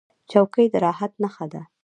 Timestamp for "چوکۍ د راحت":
0.31-1.11